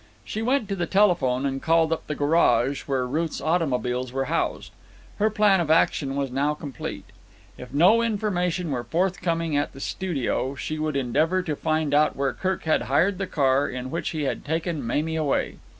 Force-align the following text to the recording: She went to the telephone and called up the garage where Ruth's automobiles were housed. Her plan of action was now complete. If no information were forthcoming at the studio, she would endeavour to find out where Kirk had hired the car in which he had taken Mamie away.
She 0.25 0.41
went 0.41 0.67
to 0.69 0.75
the 0.75 0.87
telephone 0.87 1.45
and 1.45 1.61
called 1.61 1.93
up 1.93 2.07
the 2.07 2.15
garage 2.15 2.87
where 2.87 3.05
Ruth's 3.05 3.39
automobiles 3.39 4.11
were 4.11 4.25
housed. 4.25 4.71
Her 5.19 5.29
plan 5.29 5.59
of 5.59 5.69
action 5.69 6.15
was 6.15 6.31
now 6.31 6.55
complete. 6.55 7.05
If 7.55 7.71
no 7.71 8.01
information 8.01 8.71
were 8.71 8.83
forthcoming 8.83 9.55
at 9.55 9.73
the 9.73 9.79
studio, 9.79 10.55
she 10.55 10.79
would 10.79 10.95
endeavour 10.95 11.43
to 11.43 11.55
find 11.55 11.93
out 11.93 12.15
where 12.15 12.33
Kirk 12.33 12.63
had 12.63 12.81
hired 12.89 13.19
the 13.19 13.27
car 13.27 13.69
in 13.69 13.91
which 13.91 14.09
he 14.09 14.23
had 14.23 14.43
taken 14.43 14.83
Mamie 14.87 15.17
away. 15.17 15.57